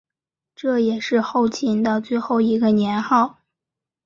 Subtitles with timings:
[0.55, 3.37] 这也是后秦的最后一个年号。